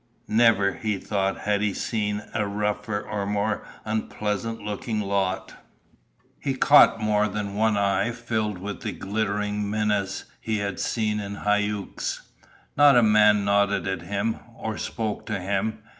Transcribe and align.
Never, 0.27 0.73
he 0.73 0.97
thought, 0.97 1.41
had 1.41 1.61
he 1.61 1.75
seen 1.75 2.23
a 2.33 2.47
rougher 2.47 2.99
or 3.01 3.27
more 3.27 3.63
unpleasant 3.85 4.59
looking 4.63 4.99
lot. 4.99 5.53
He 6.39 6.55
caught 6.55 6.99
more 6.99 7.27
than 7.27 7.53
one 7.53 7.77
eye 7.77 8.09
filled 8.11 8.57
with 8.57 8.81
the 8.81 8.93
glittering 8.93 9.69
menace 9.69 10.23
he 10.39 10.57
had 10.57 10.79
seen 10.79 11.19
in 11.19 11.35
Hauck's. 11.43 12.23
Not 12.75 12.97
a 12.97 13.03
man 13.03 13.45
nodded 13.45 13.85
at 13.87 14.01
him, 14.01 14.37
or 14.57 14.75
spoke 14.75 15.27
to 15.27 15.39
him. 15.39 15.83